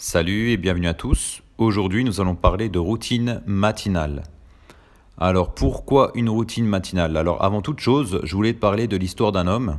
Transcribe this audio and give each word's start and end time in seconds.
Salut 0.00 0.52
et 0.52 0.56
bienvenue 0.56 0.86
à 0.86 0.94
tous. 0.94 1.42
Aujourd'hui, 1.58 2.04
nous 2.04 2.20
allons 2.20 2.36
parler 2.36 2.68
de 2.68 2.78
routine 2.78 3.42
matinale. 3.46 4.22
Alors, 5.18 5.52
pourquoi 5.52 6.12
une 6.14 6.28
routine 6.28 6.66
matinale? 6.66 7.16
Alors, 7.16 7.42
avant 7.42 7.62
toute 7.62 7.80
chose, 7.80 8.20
je 8.22 8.36
voulais 8.36 8.52
parler 8.52 8.86
de 8.86 8.96
l'histoire 8.96 9.32
d'un 9.32 9.48
homme 9.48 9.78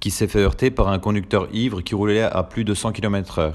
qui 0.00 0.10
s'est 0.10 0.26
fait 0.26 0.40
heurter 0.40 0.72
par 0.72 0.88
un 0.88 0.98
conducteur 0.98 1.46
ivre 1.52 1.82
qui 1.82 1.94
roulait 1.94 2.22
à 2.22 2.42
plus 2.42 2.64
de 2.64 2.74
100 2.74 2.90
km/h. 2.90 3.52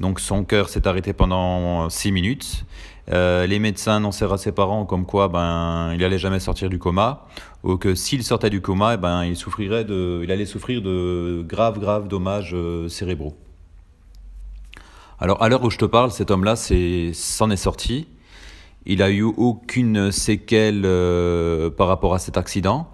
Donc, 0.00 0.18
son 0.18 0.44
cœur 0.44 0.70
s'est 0.70 0.88
arrêté 0.88 1.12
pendant 1.12 1.90
6 1.90 2.10
minutes. 2.10 2.64
Euh, 3.12 3.46
les 3.46 3.58
médecins 3.58 3.96
annoncèrent 3.96 4.32
à 4.32 4.38
ses 4.38 4.52
parents 4.52 4.86
comme 4.86 5.04
quoi 5.04 5.28
ben, 5.28 5.92
il 5.92 6.02
allait 6.04 6.18
jamais 6.18 6.40
sortir 6.40 6.70
du 6.70 6.78
coma, 6.78 7.26
ou 7.64 7.76
que 7.76 7.94
s'il 7.94 8.24
sortait 8.24 8.48
du 8.48 8.62
coma, 8.62 8.94
eh 8.94 8.96
ben, 8.96 9.24
il 9.24 10.32
allait 10.32 10.46
souffrir 10.46 10.80
de 10.80 11.44
graves, 11.46 11.80
graves 11.80 12.08
dommages 12.08 12.54
euh, 12.54 12.88
cérébraux. 12.88 13.36
Alors, 15.18 15.42
à 15.42 15.48
l'heure 15.48 15.64
où 15.64 15.70
je 15.70 15.78
te 15.78 15.86
parle, 15.86 16.10
cet 16.10 16.30
homme-là 16.30 16.56
s'en 16.56 17.50
est, 17.50 17.56
sorti. 17.56 18.06
Il 18.84 19.02
a 19.02 19.10
eu 19.10 19.22
aucune 19.22 20.12
séquelle 20.12 20.82
euh, 20.84 21.70
par 21.70 21.88
rapport 21.88 22.12
à 22.12 22.18
cet 22.18 22.36
accident. 22.36 22.86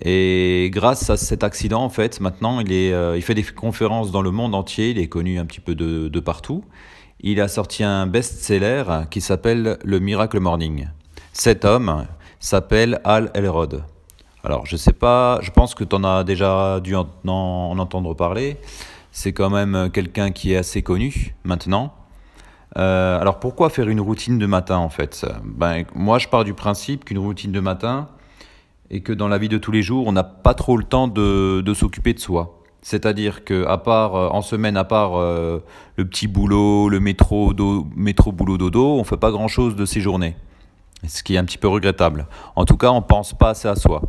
Et 0.00 0.70
grâce 0.72 1.10
à 1.10 1.16
cet 1.16 1.42
accident, 1.42 1.82
en 1.82 1.88
fait, 1.88 2.20
maintenant, 2.20 2.60
il, 2.60 2.72
euh, 2.72 3.20
fait 3.20 3.34
des 3.34 3.42
conférences 3.42 4.12
dans 4.12 4.22
le 4.22 4.30
monde 4.30 4.54
entier. 4.54 4.90
Il 4.90 4.98
est 4.98 5.08
connu 5.08 5.40
un 5.40 5.44
petit 5.44 5.58
peu 5.58 5.74
de, 5.74 6.20
partout. 6.20 6.64
Il 7.20 7.40
a 7.40 7.48
sorti 7.48 7.82
un 7.82 8.06
best-seller 8.06 8.84
qui 9.10 9.20
s'appelle 9.20 9.78
Le 9.84 9.98
Miracle 9.98 10.38
Morning. 10.38 10.88
Cet 11.32 11.64
homme 11.64 12.06
s'appelle 12.38 13.00
Al 13.02 13.32
Elrod. 13.34 13.82
Alors, 14.44 14.64
je 14.66 14.76
sais 14.76 14.92
pas, 14.92 15.40
je 15.42 15.50
pense 15.50 15.74
que 15.74 15.82
tu 15.82 15.96
en 15.96 16.04
as 16.04 16.22
déjà 16.22 16.78
dû 16.80 16.94
en 16.94 17.08
entendre 17.78 18.14
parler. 18.14 18.58
C'est 19.14 19.34
quand 19.34 19.50
même 19.50 19.90
quelqu'un 19.92 20.30
qui 20.30 20.54
est 20.54 20.56
assez 20.56 20.80
connu 20.80 21.36
maintenant. 21.44 21.92
Euh, 22.78 23.20
alors 23.20 23.38
pourquoi 23.38 23.68
faire 23.68 23.90
une 23.90 24.00
routine 24.00 24.38
de 24.38 24.46
matin 24.46 24.78
en 24.78 24.88
fait? 24.88 25.26
Ben, 25.44 25.84
Moi 25.94 26.18
je 26.18 26.28
pars 26.28 26.44
du 26.44 26.54
principe 26.54 27.04
qu'une 27.04 27.18
routine 27.18 27.52
de 27.52 27.60
matin 27.60 28.08
et 28.90 29.02
que 29.02 29.12
dans 29.12 29.28
la 29.28 29.36
vie 29.36 29.50
de 29.50 29.58
tous 29.58 29.70
les 29.70 29.82
jours 29.82 30.06
on 30.06 30.12
n'a 30.12 30.24
pas 30.24 30.54
trop 30.54 30.78
le 30.78 30.84
temps 30.84 31.08
de, 31.08 31.60
de 31.60 31.74
s'occuper 31.74 32.14
de 32.14 32.20
soi. 32.20 32.58
C'est-à-dire 32.80 33.44
que 33.44 33.66
à 33.66 33.76
part 33.76 34.16
euh, 34.16 34.28
en 34.30 34.40
semaine, 34.40 34.78
à 34.78 34.84
part 34.84 35.16
euh, 35.16 35.62
le 35.96 36.06
petit 36.06 36.26
boulot, 36.26 36.88
le 36.88 36.98
métro, 36.98 37.52
do, 37.52 37.86
métro 37.94 38.32
boulot 38.32 38.56
dodo, 38.56 38.94
on 38.98 39.04
fait 39.04 39.18
pas 39.18 39.30
grand-chose 39.30 39.76
de 39.76 39.84
ces 39.84 40.00
journées. 40.00 40.36
Ce 41.06 41.22
qui 41.22 41.34
est 41.34 41.38
un 41.38 41.44
petit 41.44 41.58
peu 41.58 41.68
regrettable. 41.68 42.26
En 42.56 42.64
tout 42.64 42.78
cas, 42.78 42.90
on 42.90 43.02
pense 43.02 43.34
pas 43.34 43.50
assez 43.50 43.68
à 43.68 43.76
soi. 43.76 44.02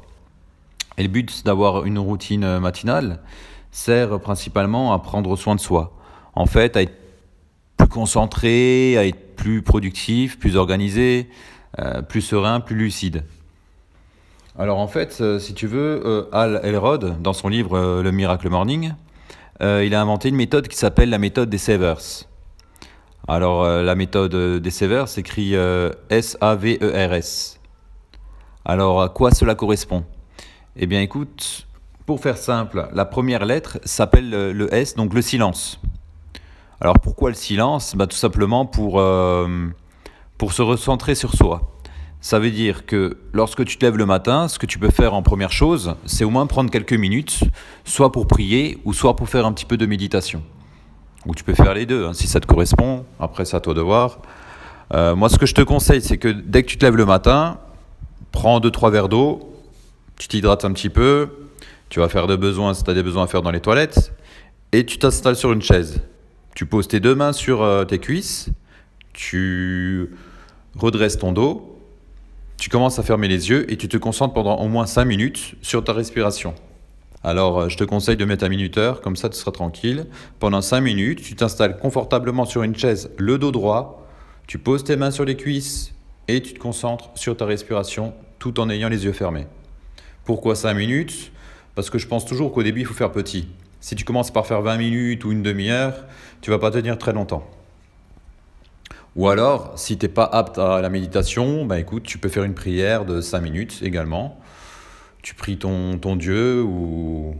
Et 0.98 1.04
le 1.04 1.10
but 1.10 1.44
d'avoir 1.44 1.86
une 1.86 2.00
routine 2.00 2.60
matinale, 2.60 3.20
sert 3.74 4.20
principalement 4.22 4.94
à 4.94 5.00
prendre 5.00 5.36
soin 5.36 5.56
de 5.56 5.60
soi. 5.60 5.92
En 6.36 6.46
fait, 6.46 6.78
à 6.78 6.82
être 6.84 6.96
plus 7.76 7.90
concentré, 7.90 8.98
à 8.98 9.06
être 9.06 9.36
plus 9.36 9.62
productif, 9.62 10.40
plus 10.40 10.56
organisé, 10.56 11.30
euh, 11.80 12.02
plus 12.02 12.22
serein, 12.22 12.62
plus 12.62 12.78
lucide. 12.78 13.26
Alors 14.58 14.78
en 14.78 14.88
fait, 14.88 15.18
euh, 15.20 15.40
si 15.40 15.56
tu 15.56 15.66
veux, 15.66 16.02
euh, 16.06 16.30
Al 16.32 16.62
Elrod, 16.64 17.20
dans 17.22 17.34
son 17.34 17.48
livre 17.48 17.76
euh, 17.76 18.04
Le 18.04 18.12
Miracle 18.12 18.50
Morning, 18.50 18.94
il 19.62 19.96
a 19.96 20.02
inventé 20.02 20.28
une 20.28 20.36
méthode 20.36 20.68
qui 20.68 20.76
s'appelle 20.76 21.10
la 21.10 21.20
méthode 21.20 21.50
des 21.50 21.58
Savers. 21.58 22.26
Alors 23.30 23.66
la 23.66 23.96
méthode 23.96 24.36
des 24.36 24.72
Savers 24.72 25.08
s'écrit 25.08 25.54
S-A-V-E-R-S. 26.10 27.62
Alors 28.66 29.02
à 29.02 29.08
quoi 29.08 29.32
cela 29.32 29.56
correspond? 29.56 30.04
Eh 30.76 30.86
bien 30.86 31.00
écoute, 31.00 31.66
pour 32.06 32.20
faire 32.20 32.38
simple, 32.38 32.90
la 32.94 33.06
première 33.06 33.46
lettre 33.46 33.80
s'appelle 33.86 34.30
le 34.30 34.74
S, 34.74 34.96
donc 34.96 35.14
le 35.14 35.22
silence. 35.22 35.80
Alors 36.84 37.00
pourquoi 37.00 37.30
le 37.30 37.36
silence? 37.36 37.96
Bah, 37.96 38.08
Tout 38.08 38.18
simplement 38.18 38.66
pour, 38.66 39.00
euh, 39.00 39.48
pour 40.38 40.52
se 40.52 40.62
recentrer 40.62 41.16
sur 41.16 41.34
soi. 41.34 41.72
Ça 42.20 42.40
veut 42.40 42.52
dire 42.52 42.86
que 42.86 43.18
lorsque 43.32 43.64
tu 43.64 43.78
te 43.78 43.86
lèves 43.86 43.98
le 43.98 44.06
matin, 44.06 44.50
ce 44.50 44.60
que 44.60 44.66
tu 44.66 44.80
peux 44.80 44.90
faire 44.90 45.14
en 45.14 45.22
première 45.24 45.52
chose, 45.52 45.96
c'est 46.06 46.26
au 46.26 46.30
moins 46.30 46.46
prendre 46.46 46.70
quelques 46.70 46.94
minutes, 46.94 47.40
soit 47.86 48.12
pour 48.12 48.28
prier 48.28 48.80
ou 48.84 48.94
soit 48.94 49.16
pour 49.16 49.30
faire 49.30 49.46
un 49.46 49.54
petit 49.54 49.66
peu 49.66 49.78
de 49.78 49.86
méditation. 49.86 50.44
Ou 51.26 51.36
tu 51.36 51.46
peux 51.46 51.54
faire 51.54 51.74
les 51.74 51.86
deux, 51.86 52.06
hein, 52.06 52.14
si 52.14 52.28
ça 52.28 52.42
te 52.42 52.48
correspond. 52.48 53.06
Après, 53.18 53.46
c'est 53.46 53.56
à 53.56 53.62
toi 53.62 53.74
de 53.74 53.82
voir. 53.82 54.20
Euh, 54.94 55.16
moi, 55.16 55.30
ce 55.30 55.38
que 55.38 55.46
je 55.46 55.54
te 55.54 55.62
conseille, 55.62 56.02
c'est 56.02 56.18
que 56.18 56.28
dès 56.28 56.64
que 56.64 56.68
tu 56.68 56.78
te 56.78 56.86
lèves 56.86 56.98
le 56.98 57.06
matin, 57.06 57.60
prends 58.34 58.60
deux 58.60 58.72
trois 58.72 58.90
verres 58.90 59.10
d'eau, 59.10 59.54
tu 60.18 60.28
t'hydrates 60.28 60.66
un 60.66 60.74
petit 60.74 60.90
peu, 60.90 61.43
tu 61.94 62.00
vas 62.00 62.10
faire 62.10 62.26
des 62.26 62.38
besoins 62.38 62.74
si 62.74 62.84
tu 62.84 62.90
as 62.90 62.96
des 62.96 63.04
besoins 63.04 63.26
à 63.26 63.28
faire 63.28 63.44
dans 63.44 63.52
les 63.52 63.60
toilettes. 63.60 64.14
Et 64.72 64.84
tu 64.84 64.98
t'installes 64.98 65.36
sur 65.36 65.54
une 65.54 65.62
chaise. 65.62 66.02
Tu 66.56 66.66
poses 66.66 66.88
tes 66.88 67.00
deux 67.00 67.14
mains 67.14 67.34
sur 67.34 67.62
euh, 67.62 67.86
tes 67.86 68.00
cuisses. 68.00 68.50
Tu 69.14 70.10
redresses 70.76 71.20
ton 71.20 71.34
dos. 71.34 71.78
Tu 72.58 72.72
commences 72.72 72.98
à 72.98 73.04
fermer 73.04 73.28
les 73.28 73.52
yeux 73.52 73.72
et 73.72 73.78
tu 73.78 73.88
te 73.88 73.98
concentres 73.98 74.34
pendant 74.34 74.56
au 74.56 74.68
moins 74.70 74.88
5 74.88 75.06
minutes 75.06 75.54
sur 75.62 75.84
ta 75.84 75.94
respiration. 75.94 76.56
Alors, 77.24 77.60
euh, 77.60 77.70
je 77.70 77.78
te 77.78 77.84
conseille 77.84 78.18
de 78.18 78.26
mettre 78.26 78.44
un 78.44 78.50
minuteur, 78.50 79.00
comme 79.02 79.16
ça 79.16 79.30
tu 79.30 79.38
seras 79.38 79.52
tranquille. 79.52 80.08
Pendant 80.40 80.62
5 80.62 80.82
minutes, 80.82 81.22
tu 81.22 81.36
t'installes 81.36 81.78
confortablement 81.78 82.46
sur 82.46 82.64
une 82.64 82.76
chaise, 82.76 83.12
le 83.20 83.38
dos 83.38 83.52
droit. 83.52 84.04
Tu 84.48 84.58
poses 84.58 84.84
tes 84.84 84.96
mains 84.96 85.12
sur 85.12 85.26
les 85.26 85.38
cuisses 85.38 85.94
et 86.28 86.42
tu 86.42 86.56
te 86.56 86.60
concentres 86.60 87.12
sur 87.14 87.38
ta 87.38 87.46
respiration 87.46 88.16
tout 88.40 88.60
en 88.60 88.72
ayant 88.72 88.90
les 88.90 89.06
yeux 89.06 89.14
fermés. 89.14 89.46
Pourquoi 90.26 90.56
5 90.56 90.74
minutes? 90.74 91.33
Parce 91.76 91.90
que 91.90 91.98
je 91.98 92.08
pense 92.08 92.26
toujours 92.26 92.52
qu'au 92.52 92.64
début, 92.64 92.82
il 92.82 92.86
faut 92.86 92.94
faire 92.94 93.12
petit. 93.12 93.48
Si 93.80 93.96
tu 93.96 94.06
commences 94.06 94.32
par 94.32 94.48
faire 94.48 94.62
20 94.62 94.78
minutes 94.78 95.26
ou 95.26 95.32
une 95.32 95.44
demi-heure, 95.44 96.06
tu 96.42 96.52
vas 96.52 96.60
pas 96.60 96.72
tenir 96.72 96.98
très 96.98 97.14
longtemps. 97.14 97.46
Ou 99.16 99.28
alors, 99.30 99.74
si 99.78 99.98
tu 99.98 100.06
n'es 100.06 100.12
pas 100.12 100.24
apte 100.24 100.58
à 100.58 100.82
la 100.82 100.90
méditation, 100.90 101.66
ben 101.66 101.76
écoute, 101.78 102.04
tu 102.04 102.18
peux 102.18 102.30
faire 102.30 102.44
une 102.44 102.56
prière 102.56 103.06
de 103.06 103.22
5 103.22 103.42
minutes 103.42 103.80
également. 103.84 104.40
Tu 105.22 105.36
pries 105.36 105.58
ton, 105.58 105.98
ton 105.98 106.16
Dieu 106.16 106.64
ou, 106.64 107.36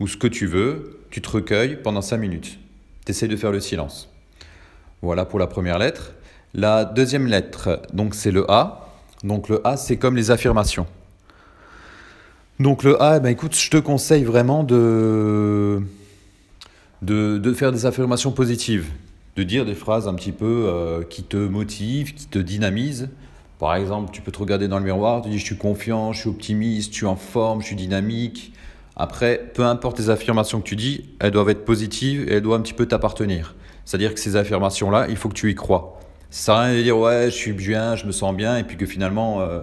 ou 0.00 0.08
ce 0.08 0.16
que 0.16 0.26
tu 0.26 0.46
veux, 0.46 1.00
tu 1.10 1.20
te 1.22 1.30
recueilles 1.30 1.76
pendant 1.76 2.02
5 2.02 2.16
minutes. 2.16 2.58
Tu 3.04 3.12
essaies 3.12 3.28
de 3.28 3.36
faire 3.36 3.52
le 3.52 3.60
silence. 3.60 4.08
Voilà 5.00 5.24
pour 5.24 5.38
la 5.38 5.46
première 5.46 5.78
lettre. 5.78 6.12
La 6.54 6.84
deuxième 6.84 7.26
lettre, 7.26 7.82
donc 7.92 8.14
c'est 8.14 8.30
le 8.30 8.50
A. 8.50 8.88
Donc 9.24 9.48
le 9.48 9.66
A, 9.66 9.76
c'est 9.76 9.96
comme 9.96 10.16
les 10.16 10.30
affirmations. 10.30 10.86
Donc 12.62 12.84
le 12.84 13.02
A, 13.02 13.18
ben 13.18 13.30
écoute, 13.30 13.56
je 13.56 13.70
te 13.70 13.76
conseille 13.76 14.22
vraiment 14.22 14.62
de, 14.62 15.82
de, 17.02 17.36
de, 17.36 17.52
faire 17.54 17.72
des 17.72 17.86
affirmations 17.86 18.30
positives, 18.30 18.86
de 19.34 19.42
dire 19.42 19.64
des 19.64 19.74
phrases 19.74 20.06
un 20.06 20.14
petit 20.14 20.30
peu 20.30 20.66
euh, 20.68 21.02
qui 21.02 21.24
te 21.24 21.36
motivent, 21.36 22.14
qui 22.14 22.28
te 22.28 22.38
dynamisent. 22.38 23.08
Par 23.58 23.74
exemple, 23.74 24.12
tu 24.12 24.22
peux 24.22 24.30
te 24.30 24.38
regarder 24.38 24.68
dans 24.68 24.78
le 24.78 24.84
miroir, 24.84 25.22
tu 25.22 25.28
dis 25.28 25.40
je 25.40 25.44
suis 25.44 25.56
confiant, 25.56 26.12
je 26.12 26.20
suis 26.20 26.28
optimiste, 26.28 26.92
je 26.92 26.98
suis 26.98 27.06
en 27.06 27.16
forme, 27.16 27.62
je 27.62 27.66
suis 27.66 27.74
dynamique. 27.74 28.52
Après, 28.94 29.50
peu 29.54 29.64
importe 29.64 29.98
les 29.98 30.08
affirmations 30.08 30.60
que 30.60 30.68
tu 30.68 30.76
dis, 30.76 31.06
elles 31.18 31.32
doivent 31.32 31.50
être 31.50 31.64
positives 31.64 32.28
et 32.28 32.34
elles 32.34 32.42
doivent 32.42 32.60
un 32.60 32.62
petit 32.62 32.74
peu 32.74 32.86
t'appartenir. 32.86 33.56
C'est-à-dire 33.84 34.14
que 34.14 34.20
ces 34.20 34.36
affirmations-là, 34.36 35.06
il 35.08 35.16
faut 35.16 35.28
que 35.28 35.34
tu 35.34 35.50
y 35.50 35.56
crois. 35.56 35.98
Ça 36.30 36.44
sert 36.44 36.54
à 36.54 36.62
rien 36.66 36.78
de 36.78 36.82
dire 36.82 36.96
ouais, 36.96 37.24
je 37.24 37.34
suis 37.34 37.54
bien, 37.54 37.96
je 37.96 38.06
me 38.06 38.12
sens 38.12 38.36
bien, 38.36 38.56
et 38.56 38.62
puis 38.62 38.76
que 38.76 38.86
finalement... 38.86 39.40
Euh, 39.40 39.62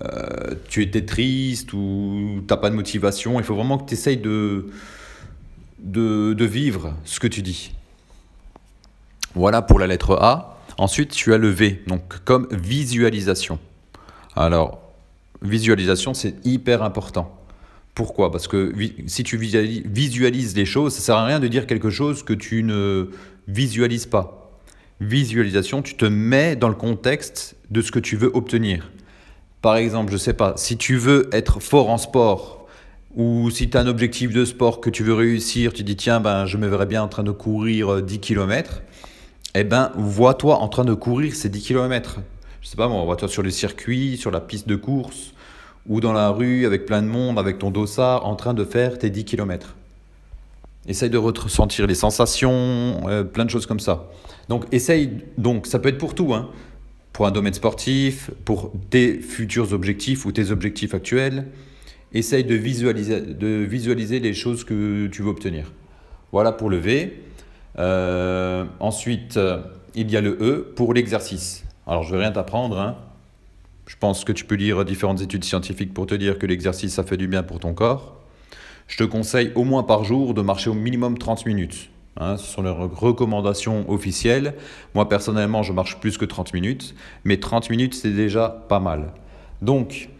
euh, 0.00 0.54
tu 0.68 0.82
étais 0.82 1.04
triste 1.04 1.72
ou 1.74 2.38
tu 2.38 2.44
n'as 2.48 2.56
pas 2.56 2.70
de 2.70 2.74
motivation. 2.74 3.38
Il 3.38 3.44
faut 3.44 3.54
vraiment 3.54 3.78
que 3.78 3.88
tu 3.88 3.94
essayes 3.94 4.16
de, 4.16 4.70
de, 5.78 6.32
de, 6.32 6.44
vivre 6.44 6.94
ce 7.04 7.20
que 7.20 7.26
tu 7.26 7.42
dis. 7.42 7.72
Voilà 9.34 9.62
pour 9.62 9.78
la 9.78 9.86
lettre 9.86 10.18
A. 10.20 10.58
Ensuite, 10.78 11.10
tu 11.10 11.34
as 11.34 11.38
le 11.38 11.48
V, 11.48 11.82
donc 11.86 12.24
comme 12.24 12.48
visualisation. 12.50 13.58
Alors, 14.34 14.80
visualisation, 15.42 16.14
c'est 16.14 16.34
hyper 16.46 16.82
important. 16.82 17.38
Pourquoi? 17.94 18.32
Parce 18.32 18.48
que 18.48 18.72
si 19.06 19.22
tu 19.22 19.36
visualises 19.36 20.56
les 20.56 20.64
choses, 20.64 20.94
ça 20.94 21.00
sert 21.00 21.16
à 21.16 21.26
rien 21.26 21.40
de 21.40 21.48
dire 21.48 21.66
quelque 21.66 21.90
chose 21.90 22.22
que 22.22 22.32
tu 22.32 22.62
ne 22.62 23.10
visualises 23.48 24.06
pas. 24.06 24.58
Visualisation, 25.00 25.82
tu 25.82 25.94
te 25.94 26.06
mets 26.06 26.56
dans 26.56 26.68
le 26.68 26.74
contexte 26.74 27.56
de 27.70 27.82
ce 27.82 27.92
que 27.92 27.98
tu 27.98 28.16
veux 28.16 28.30
obtenir. 28.34 28.90
Par 29.62 29.76
exemple, 29.76 30.10
je 30.10 30.16
sais 30.16 30.32
pas, 30.32 30.54
si 30.56 30.76
tu 30.76 30.96
veux 30.96 31.30
être 31.32 31.60
fort 31.60 31.88
en 31.88 31.96
sport 31.96 32.66
ou 33.14 33.48
si 33.50 33.70
tu 33.70 33.76
as 33.76 33.80
un 33.80 33.86
objectif 33.86 34.32
de 34.32 34.44
sport 34.44 34.80
que 34.80 34.90
tu 34.90 35.04
veux 35.04 35.14
réussir, 35.14 35.72
tu 35.72 35.84
dis 35.84 35.94
tiens, 35.94 36.18
ben, 36.18 36.46
je 36.46 36.56
me 36.56 36.66
verrais 36.66 36.86
bien 36.86 37.00
en 37.00 37.06
train 37.06 37.22
de 37.22 37.30
courir 37.30 38.02
10 38.02 38.18
km, 38.18 38.82
eh 39.54 39.62
ben, 39.62 39.92
vois-toi 39.94 40.56
en 40.56 40.66
train 40.66 40.84
de 40.84 40.94
courir 40.94 41.36
ces 41.36 41.48
10 41.48 41.62
km. 41.62 42.18
Je 42.60 42.68
sais 42.68 42.76
pas, 42.76 42.88
moi, 42.88 43.04
vois-toi 43.04 43.28
sur 43.28 43.44
le 43.44 43.50
circuit, 43.50 44.16
sur 44.16 44.32
la 44.32 44.40
piste 44.40 44.66
de 44.68 44.74
course 44.74 45.32
ou 45.88 46.00
dans 46.00 46.12
la 46.12 46.30
rue 46.30 46.66
avec 46.66 46.84
plein 46.84 47.02
de 47.02 47.06
monde, 47.06 47.38
avec 47.38 47.60
ton 47.60 47.70
dossard, 47.70 48.26
en 48.26 48.34
train 48.34 48.54
de 48.54 48.64
faire 48.64 48.98
tes 48.98 49.10
10 49.10 49.24
km. 49.24 49.76
Essaye 50.88 51.10
de 51.10 51.18
ressentir 51.18 51.86
les 51.86 51.94
sensations, 51.94 53.02
euh, 53.06 53.22
plein 53.22 53.44
de 53.44 53.50
choses 53.50 53.66
comme 53.66 53.80
ça. 53.80 54.08
Donc, 54.48 54.64
essaye, 54.72 55.18
donc, 55.38 55.68
ça 55.68 55.78
peut 55.78 55.88
être 55.88 55.98
pour 55.98 56.16
tout, 56.16 56.34
hein 56.34 56.50
pour 57.12 57.26
un 57.26 57.30
domaine 57.30 57.54
sportif, 57.54 58.30
pour 58.44 58.72
tes 58.90 59.20
futurs 59.20 59.72
objectifs 59.72 60.24
ou 60.24 60.32
tes 60.32 60.50
objectifs 60.50 60.94
actuels. 60.94 61.46
Essaye 62.14 62.44
de 62.44 62.54
visualiser, 62.54 64.20
les 64.20 64.34
choses 64.34 64.64
que 64.64 65.06
tu 65.06 65.22
veux 65.22 65.30
obtenir. 65.30 65.72
Voilà 66.30 66.52
pour 66.52 66.68
le 66.68 66.76
V. 66.76 67.22
Euh, 67.78 68.64
ensuite, 68.80 69.38
il 69.94 70.10
y 70.10 70.16
a 70.16 70.20
le 70.20 70.36
E 70.40 70.72
pour 70.76 70.94
l'exercice. 70.94 71.64
Alors, 71.86 72.02
je 72.02 72.12
ne 72.12 72.18
vais 72.18 72.24
rien 72.24 72.32
t'apprendre. 72.32 72.78
Hein. 72.78 72.96
Je 73.86 73.96
pense 73.96 74.24
que 74.24 74.32
tu 74.32 74.44
peux 74.44 74.54
lire 74.54 74.84
différentes 74.84 75.20
études 75.20 75.44
scientifiques 75.44 75.92
pour 75.92 76.06
te 76.06 76.14
dire 76.14 76.38
que 76.38 76.46
l'exercice, 76.46 76.94
ça 76.94 77.02
fait 77.02 77.16
du 77.16 77.28
bien 77.28 77.42
pour 77.42 77.60
ton 77.60 77.74
corps. 77.74 78.16
Je 78.88 78.96
te 78.96 79.04
conseille 79.04 79.52
au 79.54 79.64
moins 79.64 79.82
par 79.82 80.04
jour 80.04 80.34
de 80.34 80.42
marcher 80.42 80.70
au 80.70 80.74
minimum 80.74 81.18
30 81.18 81.46
minutes. 81.46 81.90
Hein, 82.18 82.36
ce 82.36 82.46
sont 82.46 82.62
les 82.62 82.70
recommandations 82.70 83.90
officielles. 83.90 84.54
Moi, 84.94 85.08
personnellement, 85.08 85.62
je 85.62 85.72
marche 85.72 85.98
plus 85.98 86.18
que 86.18 86.24
30 86.24 86.52
minutes, 86.52 86.94
mais 87.24 87.38
30 87.38 87.70
minutes, 87.70 87.94
c'est 87.94 88.10
déjà 88.10 88.48
pas 88.68 88.80
mal. 88.80 89.12
Donc, 89.62 90.10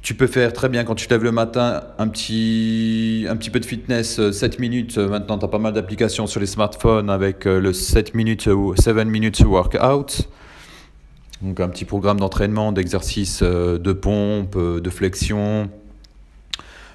tu 0.00 0.14
peux 0.14 0.26
faire 0.26 0.52
très 0.52 0.68
bien 0.68 0.84
quand 0.84 0.94
tu 0.94 1.06
te 1.06 1.14
lèves 1.14 1.22
le 1.22 1.32
matin 1.32 1.84
un 1.98 2.08
petit, 2.08 3.26
un 3.28 3.36
petit 3.36 3.50
peu 3.50 3.60
de 3.60 3.64
fitness, 3.66 4.30
7 4.30 4.58
minutes. 4.58 4.98
Maintenant, 4.98 5.38
tu 5.38 5.44
as 5.44 5.48
pas 5.48 5.58
mal 5.58 5.74
d'applications 5.74 6.26
sur 6.26 6.40
les 6.40 6.46
smartphones 6.46 7.08
avec 7.08 7.46
euh, 7.46 7.60
le 7.60 7.72
7 7.72 8.14
minutes, 8.14 8.48
7 8.76 9.06
minutes 9.06 9.40
workout. 9.40 10.28
Donc, 11.42 11.60
un 11.60 11.68
petit 11.68 11.84
programme 11.84 12.18
d'entraînement, 12.18 12.72
d'exercice 12.72 13.40
euh, 13.42 13.78
de 13.78 13.92
pompe, 13.92 14.54
euh, 14.56 14.80
de 14.80 14.90
flexion, 14.90 15.70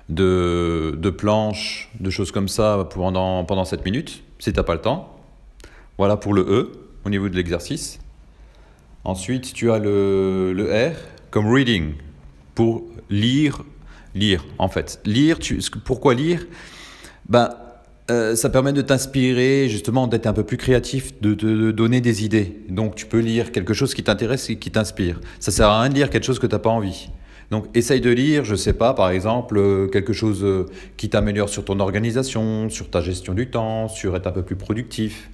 de, 0.09 0.97
de 0.97 1.09
planche, 1.09 1.89
de 1.99 2.09
choses 2.09 2.31
comme 2.31 2.47
ça 2.47 2.87
pendant, 2.93 3.43
pendant 3.43 3.65
7 3.65 3.83
minutes, 3.85 4.23
si 4.39 4.51
tu 4.51 4.57
n'as 4.57 4.63
pas 4.63 4.73
le 4.73 4.81
temps. 4.81 5.15
Voilà 5.97 6.17
pour 6.17 6.33
le 6.33 6.41
E, 6.41 6.71
au 7.05 7.09
niveau 7.09 7.29
de 7.29 7.35
l'exercice. 7.35 7.99
Ensuite, 9.03 9.53
tu 9.53 9.71
as 9.71 9.79
le, 9.79 10.53
le 10.53 10.65
R 10.65 10.95
comme 11.31 11.51
reading, 11.51 11.93
pour 12.55 12.83
lire, 13.09 13.63
lire 14.15 14.45
en 14.57 14.69
fait. 14.69 14.99
Lire, 15.05 15.39
tu, 15.39 15.59
pourquoi 15.83 16.13
lire? 16.13 16.45
Ben, 17.29 17.49
euh, 18.09 18.35
Ça 18.35 18.49
permet 18.49 18.73
de 18.73 18.81
t'inspirer, 18.81 19.67
justement, 19.69 20.07
d'être 20.07 20.27
un 20.27 20.33
peu 20.33 20.43
plus 20.43 20.57
créatif, 20.57 21.19
de 21.21 21.33
te 21.33 21.71
donner 21.71 22.01
des 22.01 22.23
idées. 22.23 22.57
Donc 22.69 22.95
tu 22.95 23.05
peux 23.05 23.19
lire 23.19 23.51
quelque 23.51 23.73
chose 23.73 23.93
qui 23.93 24.03
t'intéresse 24.03 24.49
et 24.49 24.57
qui 24.57 24.71
t'inspire. 24.71 25.19
Ça 25.39 25.51
sert 25.51 25.67
à 25.67 25.81
rien 25.81 25.89
de 25.89 25.95
lire 25.95 26.09
quelque 26.09 26.25
chose 26.25 26.39
que 26.39 26.47
tu 26.47 26.55
n'as 26.55 26.59
pas 26.59 26.69
envie. 26.69 27.09
Donc 27.49 27.65
essaye 27.75 28.01
de 28.01 28.09
lire, 28.09 28.43
je 28.43 28.55
sais 28.55 28.73
pas, 28.73 28.93
par 28.93 29.09
exemple, 29.09 29.57
euh, 29.57 29.87
quelque 29.87 30.11
chose 30.11 30.43
euh, 30.43 30.65
qui 30.97 31.09
t'améliore 31.09 31.47
sur 31.47 31.63
ton 31.63 31.79
organisation, 31.79 32.69
sur 32.69 32.89
ta 32.89 32.99
gestion 32.99 33.33
du 33.33 33.49
temps, 33.49 33.87
sur 33.87 34.15
être 34.17 34.27
un 34.27 34.31
peu 34.31 34.43
plus 34.43 34.57
productif, 34.57 35.29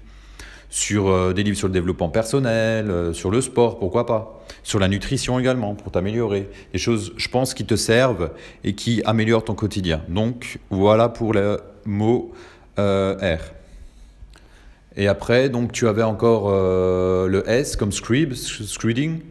sur 0.70 1.08
euh, 1.08 1.34
des 1.34 1.42
livres 1.42 1.58
sur 1.58 1.68
le 1.68 1.74
développement 1.74 2.10
personnel, 2.10 3.16
sur 3.16 3.32
le 3.32 3.42
sport, 3.42 3.80
pourquoi 3.80 4.06
pas, 4.06 4.46
sur 4.62 4.78
la 4.78 4.88
nutrition 4.88 5.40
également, 5.40 5.74
pour 5.74 5.92
t'améliorer. 5.92 6.50
Des 6.72 6.78
choses, 6.78 7.14
je 7.18 7.28
pense, 7.30 7.56
qui 7.56 7.66
te 7.66 7.76
servent 7.76 8.30
et 8.64 8.76
qui 8.76 9.02
améliorent 9.06 9.46
ton 9.46 9.56
quotidien. 9.56 10.04
Donc 10.08 10.60
voilà 10.70 11.10
pour 11.10 11.34
le 11.34 11.62
mot 11.86 12.32
R. 12.78 13.40
Et 14.96 15.08
après, 15.08 15.50
donc 15.50 15.72
tu 15.72 15.88
avais 15.88 16.04
encore 16.04 16.52
le 16.52 17.44
S 17.48 17.76
comme 17.76 17.92
scribe, 17.92 18.34
screeding. 18.34 19.22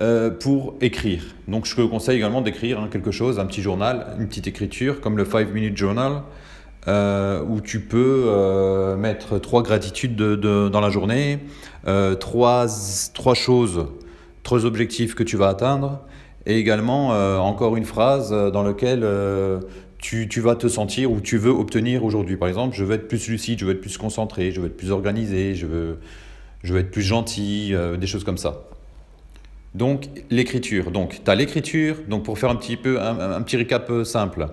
Euh, 0.00 0.28
pour 0.28 0.74
écrire. 0.80 1.22
Donc 1.46 1.66
je 1.66 1.76
te 1.76 1.80
conseille 1.82 2.16
également 2.16 2.40
d'écrire 2.40 2.80
hein, 2.80 2.88
quelque 2.90 3.12
chose, 3.12 3.38
un 3.38 3.46
petit 3.46 3.62
journal, 3.62 4.16
une 4.18 4.26
petite 4.26 4.48
écriture, 4.48 5.00
comme 5.00 5.16
le 5.16 5.24
5 5.24 5.54
Minute 5.54 5.76
Journal, 5.76 6.22
euh, 6.88 7.44
où 7.48 7.60
tu 7.60 7.78
peux 7.78 8.24
euh, 8.26 8.96
mettre 8.96 9.38
trois 9.38 9.62
gratitudes 9.62 10.16
de, 10.16 10.68
dans 10.68 10.80
la 10.80 10.90
journée, 10.90 11.38
trois, 12.18 12.66
trois 13.14 13.34
choses, 13.34 13.86
trois 14.42 14.64
objectifs 14.64 15.14
que 15.14 15.22
tu 15.22 15.36
vas 15.36 15.46
atteindre, 15.46 16.00
et 16.44 16.58
également 16.58 17.10
encore 17.40 17.76
une 17.76 17.84
phrase 17.84 18.32
dans 18.52 18.64
laquelle 18.64 19.08
tu, 19.98 20.28
tu, 20.28 20.40
vas 20.40 20.56
te 20.56 20.66
sentir 20.66 21.12
ou 21.12 21.20
tu 21.20 21.38
veux 21.38 21.52
obtenir 21.52 22.04
aujourd'hui. 22.04 22.36
Par 22.36 22.48
exemple, 22.48 22.74
je 22.74 22.82
veux 22.82 22.96
être 22.96 23.06
plus 23.06 23.28
lucide, 23.28 23.60
je 23.60 23.64
veux 23.64 23.72
être 23.72 23.80
plus 23.80 23.96
concentré, 23.96 24.50
je 24.50 24.60
veux 24.60 24.66
être 24.66 24.76
plus 24.76 24.90
organisé, 24.90 25.54
je 25.54 25.66
veux, 25.66 25.98
je 26.64 26.72
veux 26.72 26.80
être 26.80 26.90
plus 26.90 27.02
gentil, 27.02 27.72
des 28.00 28.06
choses 28.08 28.24
comme 28.24 28.38
ça. 28.38 28.64
Donc 29.74 30.08
l'écriture. 30.30 30.90
Donc 30.90 31.20
tu 31.24 31.30
as 31.30 31.34
l'écriture, 31.34 31.96
donc 32.08 32.24
pour 32.24 32.38
faire 32.38 32.50
un 32.50 32.56
petit 32.56 32.76
peu 32.76 33.00
un, 33.00 33.42
petit 33.42 33.56
récap 33.56 33.90
euh, 33.90 34.04
simple, 34.04 34.48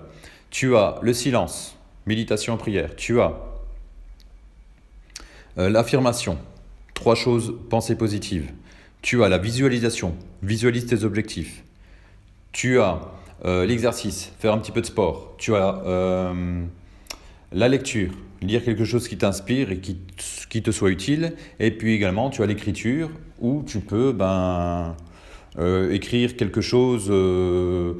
tu 0.50 0.76
as 0.76 0.98
le 1.00 1.12
silence, 1.12 1.76
méditation, 2.06 2.56
prière. 2.56 2.96
Tu 2.96 3.20
as 3.20 3.38
euh, 5.58 5.70
l'affirmation, 5.70 6.38
trois 6.94 7.14
choses, 7.14 7.54
pensée 7.70 7.96
positive. 7.96 8.50
Tu 9.00 9.22
as 9.22 9.28
la 9.28 9.38
visualisation, 9.38 10.14
visualise 10.42 10.86
tes 10.86 11.04
objectifs. 11.04 11.62
Tu 12.50 12.80
as 12.80 13.00
euh, 13.44 13.64
l'exercice, 13.64 14.32
faire 14.38 14.52
un 14.52 14.58
petit 14.58 14.72
peu 14.72 14.80
de 14.80 14.86
sport. 14.86 15.34
Tu 15.38 15.54
as 15.54 16.32
la 17.54 17.68
lecture, 17.68 18.10
lire 18.40 18.64
quelque 18.64 18.84
chose 18.84 19.08
qui 19.08 19.18
t'inspire 19.18 19.70
et 19.70 19.78
qui, 19.78 19.98
qui, 20.48 20.62
te 20.62 20.70
soit 20.70 20.90
utile. 20.90 21.34
Et 21.60 21.70
puis 21.70 21.92
également, 21.92 22.30
tu 22.30 22.42
as 22.42 22.46
l'écriture 22.46 23.10
où 23.40 23.62
tu 23.66 23.80
peux 23.80 24.12
ben, 24.12 24.96
écrire 25.58 26.36
quelque 26.36 26.60
chose, 26.60 27.08
euh, 27.10 27.94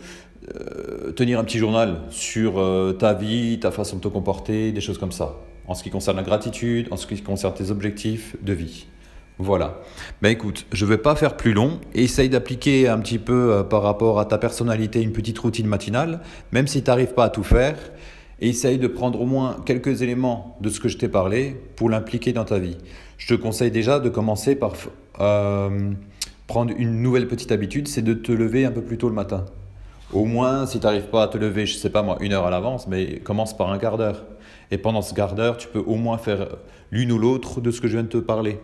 euh, 0.54 1.12
tenir 1.12 1.38
un 1.38 1.44
petit 1.44 1.58
journal 1.58 2.00
sur 2.10 2.54
ta 2.98 3.14
vie, 3.14 3.58
ta 3.60 3.70
façon 3.70 3.96
de 3.96 4.02
te 4.02 4.08
comporter, 4.08 4.72
des 4.72 4.80
choses 4.80 4.98
comme 4.98 5.12
ça. 5.12 5.36
En 5.66 5.74
ce 5.74 5.82
qui 5.82 5.90
concerne 5.90 6.16
la 6.16 6.22
gratitude, 6.22 6.88
en 6.90 6.96
ce 6.96 7.06
qui 7.06 7.20
concerne 7.22 7.54
tes 7.54 7.70
objectifs 7.70 8.36
de 8.42 8.52
vie. 8.52 8.86
Voilà. 9.38 9.80
Ben 10.20 10.30
écoute, 10.30 10.66
je 10.72 10.84
ne 10.84 10.90
vais 10.90 10.98
pas 10.98 11.16
faire 11.16 11.36
plus 11.36 11.52
long. 11.52 11.80
Essaye 11.94 12.28
d'appliquer 12.28 12.88
un 12.88 12.98
petit 12.98 13.18
peu 13.18 13.64
par 13.68 13.82
rapport 13.82 14.20
à 14.20 14.24
ta 14.24 14.38
personnalité 14.38 15.02
une 15.02 15.12
petite 15.12 15.38
routine 15.38 15.66
matinale, 15.66 16.20
même 16.52 16.66
si 16.66 16.82
tu 16.82 16.90
n'arrives 16.90 17.14
pas 17.14 17.24
à 17.24 17.30
tout 17.30 17.42
faire. 17.42 17.76
Essaye 18.40 18.78
de 18.78 18.88
prendre 18.88 19.20
au 19.20 19.26
moins 19.26 19.56
quelques 19.64 20.02
éléments 20.02 20.56
de 20.60 20.68
ce 20.68 20.80
que 20.80 20.88
je 20.88 20.98
t'ai 20.98 21.08
parlé 21.08 21.56
pour 21.76 21.88
l'impliquer 21.88 22.32
dans 22.32 22.44
ta 22.44 22.58
vie. 22.58 22.76
Je 23.16 23.28
te 23.28 23.34
conseille 23.34 23.70
déjà 23.70 24.00
de 24.00 24.08
commencer 24.08 24.56
par 24.56 24.74
prendre 26.46 26.72
une 26.76 27.02
nouvelle 27.02 27.28
petite 27.28 27.52
habitude, 27.52 27.88
c'est 27.88 28.02
de 28.02 28.14
te 28.14 28.32
lever 28.32 28.64
un 28.64 28.70
peu 28.70 28.82
plus 28.82 28.98
tôt 28.98 29.08
le 29.08 29.14
matin. 29.14 29.44
Au 30.12 30.26
moins, 30.26 30.66
si 30.66 30.78
tu 30.78 30.84
n'arrives 30.84 31.08
pas 31.08 31.22
à 31.22 31.28
te 31.28 31.38
lever, 31.38 31.64
je 31.64 31.74
sais 31.74 31.88
pas 31.88 32.02
moi, 32.02 32.18
une 32.20 32.32
heure 32.32 32.44
à 32.44 32.50
l'avance, 32.50 32.86
mais 32.86 33.18
commence 33.20 33.56
par 33.56 33.72
un 33.72 33.78
quart 33.78 33.96
d'heure. 33.96 34.24
Et 34.70 34.76
pendant 34.76 35.00
ce 35.00 35.14
quart 35.14 35.34
d'heure, 35.34 35.56
tu 35.56 35.68
peux 35.68 35.78
au 35.78 35.96
moins 35.96 36.18
faire 36.18 36.56
l'une 36.90 37.12
ou 37.12 37.18
l'autre 37.18 37.60
de 37.60 37.70
ce 37.70 37.80
que 37.80 37.88
je 37.88 37.94
viens 37.94 38.02
de 38.02 38.08
te 38.08 38.18
parler. 38.18 38.60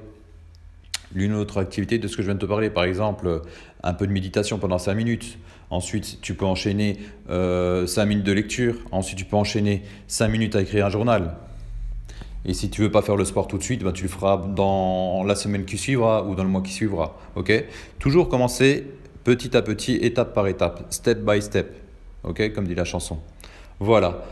L'une 1.14 1.32
ou 1.32 1.36
l'autre 1.36 1.58
activité 1.58 1.98
de 1.98 2.06
ce 2.06 2.16
que 2.16 2.22
je 2.22 2.28
viens 2.28 2.34
de 2.34 2.40
te 2.40 2.46
parler. 2.46 2.68
Par 2.68 2.84
exemple, 2.84 3.40
un 3.82 3.94
peu 3.94 4.06
de 4.06 4.12
méditation 4.12 4.58
pendant 4.58 4.76
5 4.76 4.94
minutes. 4.94 5.38
Ensuite, 5.70 6.20
tu 6.20 6.34
peux 6.34 6.44
enchaîner 6.44 6.98
euh, 7.30 7.86
5 7.86 8.04
minutes 8.04 8.26
de 8.26 8.32
lecture. 8.32 8.74
Ensuite, 8.92 9.18
tu 9.18 9.24
peux 9.24 9.36
enchaîner 9.36 9.82
5 10.06 10.28
minutes 10.28 10.54
à 10.54 10.60
écrire 10.60 10.84
un 10.84 10.90
journal. 10.90 11.34
Et 12.44 12.54
si 12.54 12.70
tu 12.70 12.82
veux 12.82 12.90
pas 12.90 13.02
faire 13.02 13.16
le 13.16 13.24
sport 13.24 13.48
tout 13.48 13.58
de 13.58 13.62
suite, 13.62 13.82
ben 13.82 13.92
tu 13.92 14.04
le 14.04 14.08
feras 14.08 14.36
dans 14.36 15.24
la 15.24 15.34
semaine 15.34 15.64
qui 15.64 15.76
suivra 15.76 16.24
ou 16.24 16.34
dans 16.34 16.44
le 16.44 16.48
mois 16.48 16.62
qui 16.62 16.72
suivra. 16.72 17.16
Ok? 17.36 17.52
Toujours 17.98 18.28
commencer 18.28 18.86
petit 19.24 19.56
à 19.56 19.62
petit, 19.62 19.96
étape 19.96 20.34
par 20.34 20.46
étape, 20.46 20.86
step 20.90 21.20
by 21.20 21.42
step. 21.42 21.74
Ok? 22.24 22.52
Comme 22.54 22.66
dit 22.66 22.74
la 22.74 22.84
chanson. 22.84 23.18
Voilà. 23.80 24.24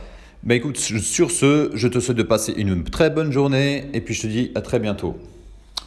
Ben 0.43 0.55
écoute, 0.55 0.77
sur 0.77 1.31
ce, 1.31 1.71
je 1.73 1.87
te 1.87 1.99
souhaite 1.99 2.17
de 2.17 2.23
passer 2.23 2.53
une 2.55 2.83
très 2.83 3.09
bonne 3.09 3.31
journée 3.31 3.89
et 3.93 4.01
puis 4.01 4.13
je 4.13 4.21
te 4.23 4.27
dis 4.27 4.51
à 4.55 4.61
très 4.61 4.79
bientôt. 4.79 5.17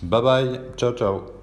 Bye 0.02 0.22
bye. 0.22 0.60
Ciao 0.76 0.92
ciao. 0.92 1.39